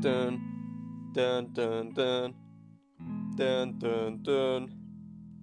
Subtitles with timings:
[0.00, 0.40] dun,
[1.12, 2.34] dun, dun, dun,
[3.36, 4.70] dun, dun, dun,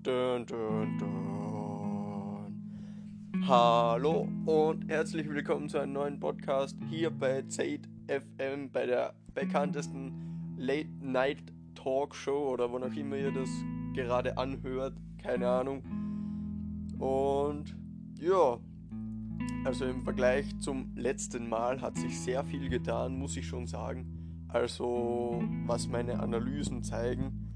[0.02, 2.54] dun, dun, dun.
[3.48, 10.56] Hallo und herzlich willkommen zu einem neuen Podcast hier bei Zeit FM, bei der bekanntesten
[10.58, 13.50] Late Night Talk Show oder wo auch immer ihr das
[13.94, 15.84] gerade anhört, keine Ahnung.
[16.98, 17.78] Und
[18.20, 18.58] ja,
[19.66, 24.17] also im Vergleich zum letzten Mal hat sich sehr viel getan, muss ich schon sagen.
[24.50, 27.48] Also was meine Analysen zeigen.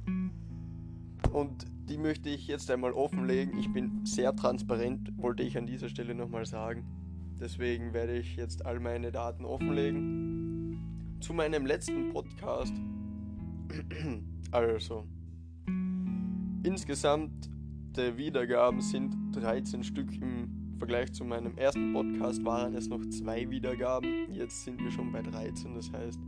[1.32, 3.58] Und die möchte ich jetzt einmal offenlegen.
[3.58, 6.85] Ich bin sehr transparent, wollte ich an dieser Stelle nochmal sagen.
[7.40, 11.18] Deswegen werde ich jetzt all meine Daten offenlegen.
[11.22, 12.73] Zu meinem letzten Podcast.
[14.54, 15.05] Also,
[16.63, 17.49] insgesamt
[17.96, 23.49] der Wiedergaben sind 13 Stück im Vergleich zu meinem ersten Podcast waren es noch zwei
[23.49, 24.34] Wiedergaben.
[24.34, 25.76] Jetzt sind wir schon bei 13.
[25.76, 26.20] Das heißt,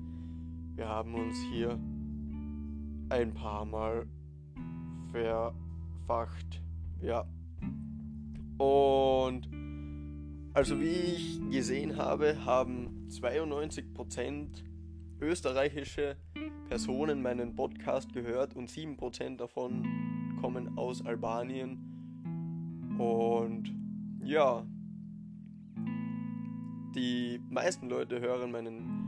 [0.75, 1.79] wir haben uns hier
[3.09, 4.07] ein paar Mal
[5.11, 6.61] verfacht.
[7.01, 7.25] Ja.
[8.57, 9.49] Und
[10.53, 14.63] also wie ich gesehen habe, haben 92%
[15.19, 16.17] österreichische
[16.67, 21.79] Personen meinen Podcast gehört und 7% davon kommen aus Albanien.
[22.97, 23.73] Und
[24.23, 24.65] ja,
[26.95, 29.02] die meisten Leute hören meinen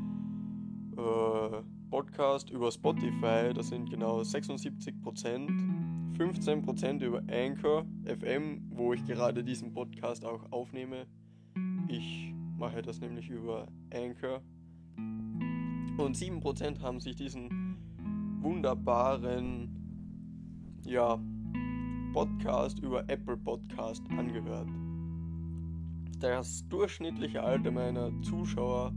[0.98, 4.94] äh, Podcast über Spotify, das sind genau 76%,
[6.18, 11.06] 15% über Anchor FM, wo ich gerade diesen Podcast auch aufnehme.
[11.88, 14.42] Ich mache das nämlich über Anchor.
[14.98, 17.76] Und 7% haben sich diesen
[18.42, 19.70] wunderbaren
[20.86, 21.20] ja,
[22.14, 24.70] Podcast über Apple Podcast angehört.
[26.20, 28.94] Das durchschnittliche Alter meiner Zuschauer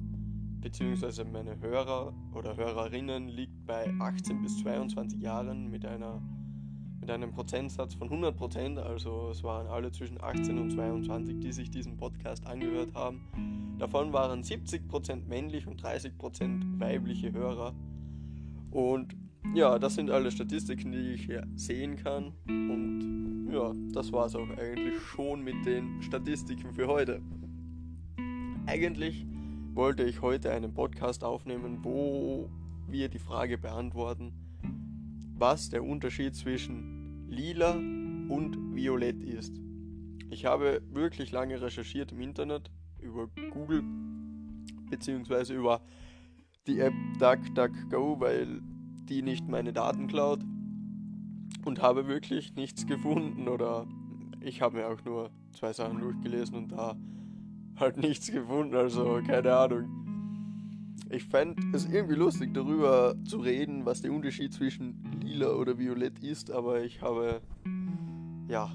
[0.60, 1.24] bzw.
[1.24, 6.20] meine Hörer oder Hörerinnen liegt bei 18 bis 22 Jahren mit, einer,
[7.00, 11.70] mit einem Prozentsatz von 100%, also es waren alle zwischen 18 und 22, die sich
[11.70, 13.76] diesen Podcast angehört haben.
[13.78, 17.74] Davon waren 70% männlich und 30% weibliche Hörer.
[18.70, 19.16] Und
[19.54, 22.32] ja, das sind alle Statistiken, die ich hier sehen kann.
[22.47, 27.22] Und ja, das war es auch eigentlich schon mit den Statistiken für heute.
[28.66, 29.24] Eigentlich
[29.74, 32.50] wollte ich heute einen Podcast aufnehmen, wo
[32.86, 34.32] wir die Frage beantworten,
[35.36, 39.60] was der Unterschied zwischen lila und violett ist.
[40.30, 42.70] Ich habe wirklich lange recherchiert im Internet
[43.00, 43.82] über Google
[44.90, 45.80] beziehungsweise über
[46.66, 48.60] die App DuckDuckGo, weil
[49.08, 50.40] die nicht meine Daten klaut
[51.64, 53.86] und habe wirklich nichts gefunden oder
[54.40, 56.96] ich habe mir auch nur zwei Sachen durchgelesen und da
[57.81, 59.89] halt nichts gefunden, also keine Ahnung.
[61.11, 66.19] Ich fände es irgendwie lustig darüber zu reden, was der Unterschied zwischen lila oder violett
[66.19, 67.41] ist, aber ich habe
[68.49, 68.71] ja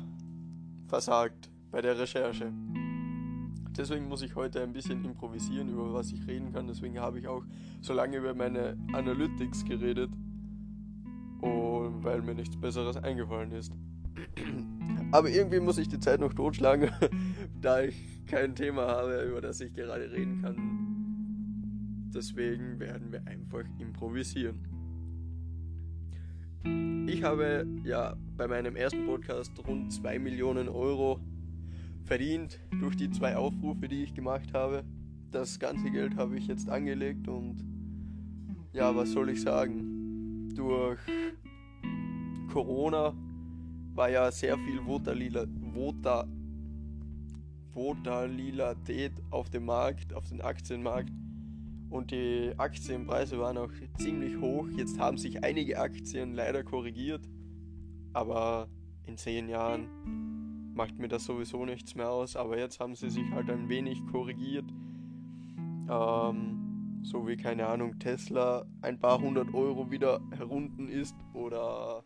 [0.88, 2.52] versagt bei der Recherche.
[3.78, 6.68] Deswegen muss ich heute ein bisschen improvisieren, über was ich reden kann.
[6.68, 7.44] Deswegen habe ich auch
[7.82, 10.12] so lange über meine Analytics geredet,
[11.44, 13.74] und weil mir nichts Besseres eingefallen ist.
[15.12, 16.90] Aber irgendwie muss ich die Zeit noch totschlagen,
[17.62, 22.12] da ich kein Thema habe, über das ich gerade reden kann.
[22.14, 24.68] Deswegen werden wir einfach improvisieren.
[27.08, 31.20] Ich habe ja bei meinem ersten Podcast rund 2 Millionen Euro
[32.06, 34.84] verdient durch die zwei Aufrufe, die ich gemacht habe.
[35.32, 37.66] Das ganze Geld habe ich jetzt angelegt und
[38.72, 40.50] ja, was soll ich sagen?
[40.56, 41.00] Durch
[42.52, 43.14] Corona
[43.96, 46.28] war ja sehr viel Votalila, Vota,
[47.74, 51.12] Volatilität auf dem Markt, auf dem Aktienmarkt.
[51.90, 54.68] Und die Aktienpreise waren auch ziemlich hoch.
[54.76, 57.22] Jetzt haben sich einige Aktien leider korrigiert.
[58.14, 58.68] Aber
[59.06, 62.36] in zehn Jahren macht mir das sowieso nichts mehr aus.
[62.36, 64.66] Aber jetzt haben sie sich halt ein wenig korrigiert.
[65.90, 72.04] Ähm, so wie, keine Ahnung, Tesla ein paar hundert Euro wieder herunten ist oder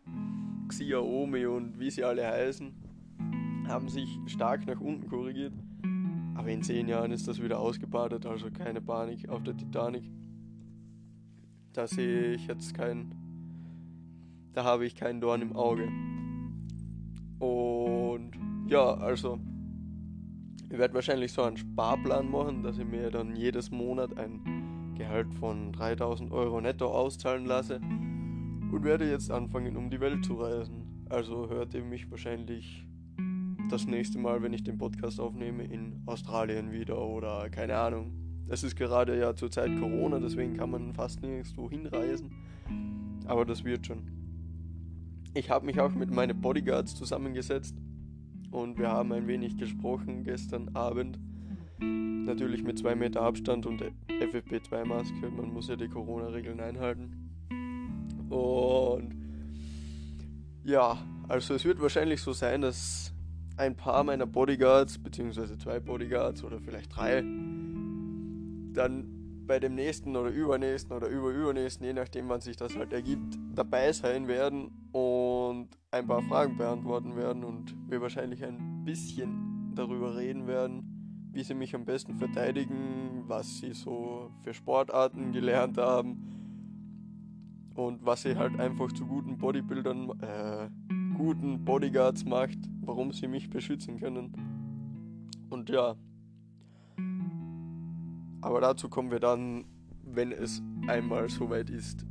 [0.68, 2.74] Xiaomi und wie sie alle heißen,
[3.68, 5.52] haben sich stark nach unten korrigiert.
[6.34, 10.04] Aber in zehn Jahren ist das wieder ausgebadet, also keine Panik auf der Titanic.
[11.72, 13.14] Da sehe ich jetzt kein.
[14.52, 15.88] Da habe ich keinen Dorn im Auge.
[17.38, 18.32] Und
[18.68, 19.38] ja, also.
[20.70, 25.32] Ich werde wahrscheinlich so einen Sparplan machen, dass ich mir dann jedes Monat ein Gehalt
[25.34, 31.06] von 3000 Euro netto auszahlen lasse und werde jetzt anfangen, um die Welt zu reisen.
[31.08, 32.87] Also hört ihr mich wahrscheinlich
[33.68, 38.12] das nächste Mal, wenn ich den Podcast aufnehme, in Australien wieder oder keine Ahnung.
[38.48, 42.30] Es ist gerade ja zur Zeit Corona, deswegen kann man fast nirgendwo hinreisen.
[43.26, 44.10] Aber das wird schon.
[45.34, 47.76] Ich habe mich auch mit meinen Bodyguards zusammengesetzt
[48.50, 51.18] und wir haben ein wenig gesprochen gestern Abend.
[51.78, 55.30] Natürlich mit zwei Meter Abstand und FFP2-Maske.
[55.30, 57.30] Man muss ja die Corona-Regeln einhalten.
[58.30, 59.14] Und
[60.64, 60.98] ja,
[61.28, 63.12] also es wird wahrscheinlich so sein, dass
[63.58, 67.22] ein paar meiner Bodyguards, beziehungsweise zwei Bodyguards oder vielleicht drei,
[68.72, 73.36] dann bei dem nächsten oder übernächsten oder überübernächsten, je nachdem wann sich das halt ergibt,
[73.54, 80.16] dabei sein werden und ein paar Fragen beantworten werden und wir wahrscheinlich ein bisschen darüber
[80.16, 86.22] reden werden, wie sie mich am besten verteidigen, was sie so für Sportarten gelernt haben
[87.74, 90.68] und was sie halt einfach zu guten Bodybuildern, äh,
[91.18, 94.32] guten Bodyguards macht, warum sie mich beschützen können.
[95.50, 95.96] Und ja,
[98.40, 99.64] aber dazu kommen wir dann,
[100.04, 102.06] wenn es einmal soweit ist.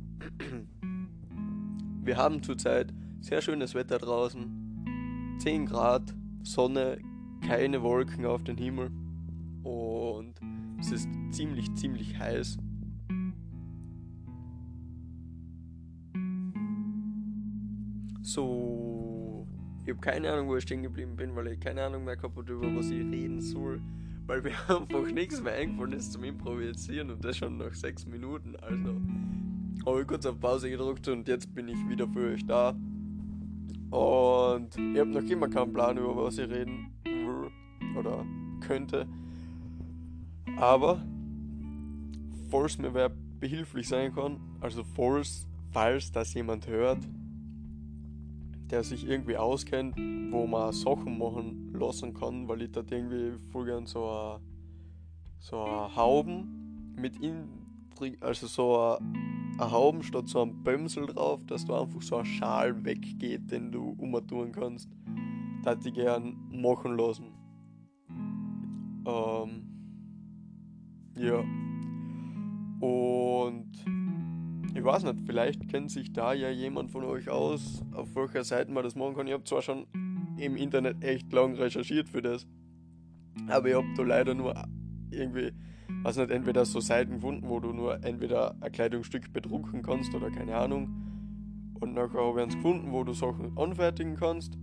[2.02, 5.36] Wir haben zurzeit sehr schönes Wetter draußen.
[5.38, 6.98] 10 Grad, Sonne,
[7.46, 8.90] keine Wolken auf den Himmel.
[9.62, 10.34] Und
[10.78, 12.58] es ist ziemlich, ziemlich heiß.
[18.22, 18.67] So,
[19.88, 22.40] ich habe keine Ahnung, wo ich stehen geblieben bin, weil ich keine Ahnung mehr habe,
[22.40, 23.80] über was ich reden soll
[24.28, 28.54] weil mir einfach nichts mehr eingefallen ist zum Improvisieren und das schon nach sechs Minuten.
[28.56, 28.94] Also
[29.86, 32.76] habe ich kurz auf Pause gedrückt und jetzt bin ich wieder für euch da.
[33.90, 37.50] Und ich habe noch immer keinen Plan, über was ich reden will
[37.98, 38.24] oder
[38.60, 39.08] könnte.
[40.58, 41.02] Aber
[42.50, 46.98] falls mir wer behilflich sein kann, also falls, falls das jemand hört,
[48.70, 49.96] der sich irgendwie auskennt,
[50.30, 54.40] wo man Sachen machen lassen kann, weil ich da irgendwie voll gern so a,
[55.38, 57.48] so Hauben mit in,
[58.20, 59.00] also so a
[59.70, 63.96] Hauben statt so einem Bömsel drauf, dass du einfach so ein Schal weggeht, den du
[63.98, 64.88] umtun kannst.
[65.64, 67.32] Da hätte ich gern machen lassen.
[69.06, 69.64] Ähm,
[71.16, 71.40] ja.
[72.80, 73.72] Und
[74.78, 78.70] ich weiß nicht, vielleicht kennt sich da ja jemand von euch aus, auf welcher Seite
[78.70, 79.26] man das machen kann.
[79.26, 79.86] Ich habe zwar schon
[80.36, 82.46] im Internet echt lang recherchiert für das,
[83.48, 84.54] aber ich habe da leider nur
[85.10, 85.50] irgendwie,
[86.04, 90.30] weiß nicht, entweder so Seiten gefunden, wo du nur entweder ein Kleidungsstück bedrucken kannst oder
[90.30, 91.74] keine Ahnung.
[91.80, 94.56] Und nachher habe ich eins gefunden, wo du Sachen anfertigen kannst.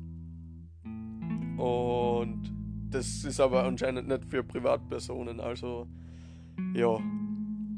[1.58, 2.54] Und
[2.90, 5.88] das ist aber anscheinend nicht für Privatpersonen, also
[6.74, 7.00] ja,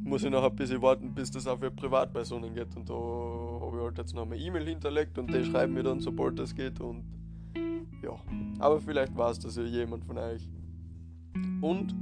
[0.07, 2.75] muss ich noch ein bisschen warten, bis das auch für Privatpersonen geht.
[2.75, 5.99] Und da habe ich halt jetzt noch eine E-Mail hinterlegt und die schreiben mir dann,
[5.99, 6.79] sobald das geht.
[6.79, 7.03] Und
[8.01, 8.11] ja,
[8.59, 10.49] aber vielleicht war es das ja jemand von euch.
[11.61, 11.93] Und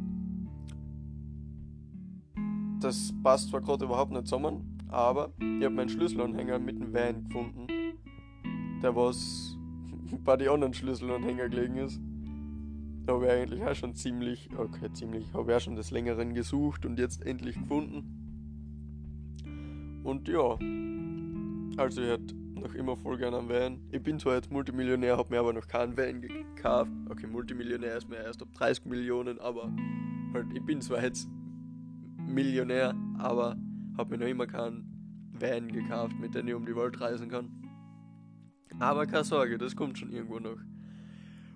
[2.79, 7.23] das passt zwar gerade überhaupt nicht zusammen, aber ich habe meinen Schlüsselanhänger mit dem Van
[7.23, 7.67] gefunden,
[8.83, 9.57] der was
[10.23, 11.99] bei den anderen Schlüsselanhänger gelegen ist.
[13.05, 16.33] Da habe ich eigentlich auch schon ziemlich, okay, ziemlich, habe ich auch schon des Längeren
[16.33, 18.25] gesucht und jetzt endlich gefunden.
[20.03, 20.57] Und ja,
[21.77, 23.79] also ich hätte noch immer voll gerne einen Van.
[23.91, 26.91] Ich bin zwar jetzt Multimillionär, habe mir aber noch keinen Van gekauft.
[27.09, 29.71] Okay, Multimillionär ist mir erst ab 30 Millionen, aber
[30.33, 31.29] halt, ich bin zwar jetzt
[32.17, 33.55] Millionär, aber
[33.97, 37.51] habe mir noch immer keinen Van gekauft, mit dem ich um die Welt reisen kann.
[38.79, 40.57] Aber keine Sorge, das kommt schon irgendwo noch.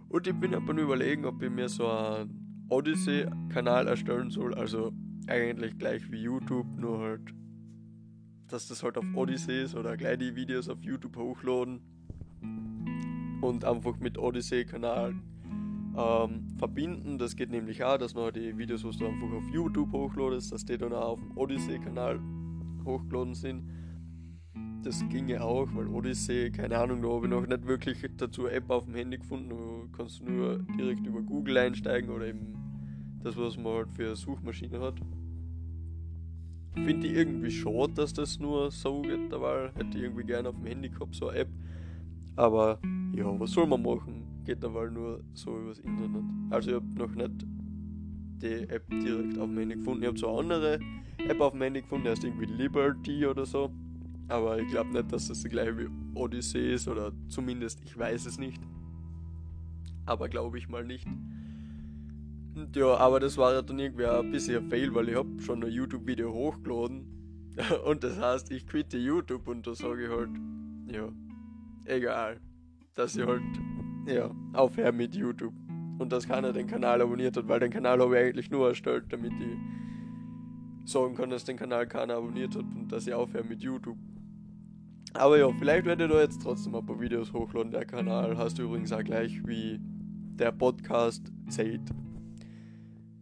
[0.10, 4.56] Und ich bin aber überlegen, ob ich mir so einen Odyssey-Kanal erstellen soll.
[4.56, 4.92] Also
[5.28, 7.34] eigentlich gleich wie YouTube, nur halt,
[8.48, 11.82] dass das halt auf Odyssey ist oder gleich die Videos auf YouTube hochladen.
[13.42, 15.14] Und einfach mit Odyssey-Kanal
[15.96, 17.18] ähm, verbinden.
[17.18, 20.66] Das geht nämlich auch, dass man die Videos, was du einfach auf YouTube hochladest, dass
[20.66, 22.20] die dann auch auf dem Odyssey-Kanal
[22.84, 23.64] hochgeladen sind
[24.84, 28.56] das ginge auch, weil Odyssey, keine Ahnung, da habe ich noch nicht wirklich dazu eine
[28.56, 29.50] App auf dem Handy gefunden.
[29.50, 32.54] Du kannst nur direkt über Google einsteigen oder eben
[33.22, 34.96] das, was man halt für eine Suchmaschine hat.
[36.74, 40.56] Finde ich irgendwie schade, dass das nur so geht, weil hätte ich irgendwie gerne auf
[40.56, 41.50] dem Handy gehabt, so eine App.
[42.36, 42.80] Aber
[43.14, 44.44] ja, was soll man machen?
[44.46, 46.24] Geht aber nur so übers Internet.
[46.50, 47.46] Also ich habe noch nicht
[48.42, 50.04] die App direkt auf dem Handy gefunden.
[50.04, 50.80] Ich habe so eine andere
[51.28, 53.70] App auf dem Handy gefunden, die heißt irgendwie Liberty oder so.
[54.30, 58.28] Aber ich glaube nicht, dass das die gleiche wie Odyssey ist oder zumindest ich weiß
[58.28, 58.62] es nicht.
[60.06, 61.08] Aber glaube ich mal nicht.
[62.56, 65.64] Und ja, aber das war dann irgendwie ein bisschen ein Fail, weil ich habe schon
[65.64, 67.06] ein YouTube-Video hochgeladen.
[67.86, 70.30] Und das heißt, ich quitte YouTube und da sage ich halt,
[70.88, 71.10] ja,
[71.86, 72.40] egal.
[72.96, 73.42] Dass ich halt,
[74.08, 75.54] ja, aufhöre mit YouTube.
[75.98, 79.06] Und dass keiner den Kanal abonniert hat, weil den Kanal habe ich eigentlich nur erstellt,
[79.10, 83.62] damit ich sagen kann, dass den Kanal keiner abonniert hat und dass ich aufhöre mit
[83.62, 83.98] YouTube.
[85.14, 87.72] Aber ja, vielleicht werde ich da jetzt trotzdem ein paar Videos hochladen.
[87.72, 89.80] Der Kanal hast du übrigens auch gleich wie
[90.40, 91.82] der Podcast Zeit.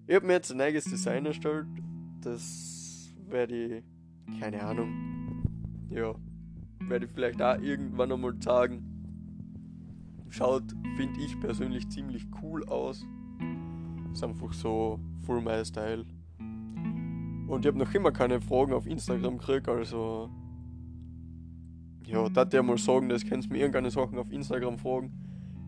[0.05, 1.67] Ich habe mir jetzt ein eigenes Design erstellt.
[2.21, 3.83] Das werde ich,
[4.39, 4.89] keine Ahnung,
[5.89, 6.13] ja,
[6.81, 8.83] werde ich vielleicht auch irgendwann einmal sagen.
[10.29, 10.63] Schaut,
[10.97, 13.05] finde ich persönlich ziemlich cool aus.
[14.11, 16.05] Ist einfach so full my style.
[17.47, 20.29] Und ich habe noch immer keine Fragen auf Instagram gekriegt, also
[22.07, 25.11] ja, da dir mal sagen, das kannst du mir irgendeine Sachen auf Instagram fragen.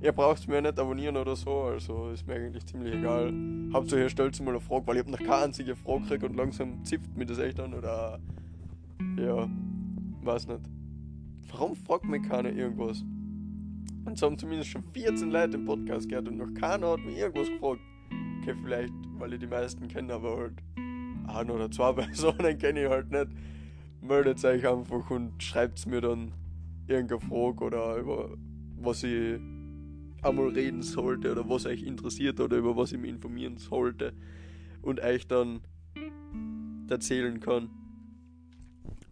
[0.01, 3.33] Ihr braucht mir nicht abonnieren oder so, also ist mir eigentlich ziemlich egal.
[3.73, 6.37] Hauptsache ihr stellt mal eine Frage, weil ich habe noch keine einzige Frage gekriegt und
[6.37, 8.19] langsam zipft mir das echt an oder
[9.17, 9.49] ja,
[10.23, 10.61] weiß nicht.
[11.51, 13.03] Warum fragt mich keiner irgendwas?
[14.05, 17.17] Und so haben zumindest schon 14 Leute im Podcast gehört und noch keiner hat mir
[17.17, 17.81] irgendwas gefragt.
[18.41, 20.53] Okay, vielleicht, weil ich die meisten kenne, aber halt
[21.27, 23.27] ein oder zwei Personen kenne ich halt nicht
[24.01, 26.33] meldet euch einfach und schreibt mir dann
[26.87, 28.37] irgendeine Frage oder über
[28.77, 29.39] was ich
[30.21, 34.13] einmal reden sollte oder was euch interessiert oder über was ich mich informieren sollte
[34.81, 35.61] und euch dann
[36.89, 37.69] erzählen kann.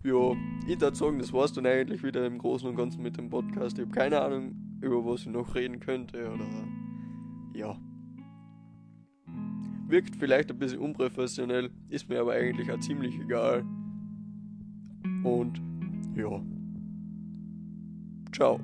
[0.04, 0.34] Ja,
[0.68, 3.78] ich würde sagen, das war's dann eigentlich wieder im Großen und Ganzen mit dem Podcast.
[3.78, 6.46] Ich habe keine Ahnung, über was ich noch reden könnte oder
[7.54, 7.78] ja.
[9.88, 13.66] Wirkt vielleicht ein bisschen unprofessionell, ist mir aber eigentlich auch ziemlich egal.
[15.24, 15.62] Und
[16.16, 16.42] ja.
[18.32, 18.60] Ciao.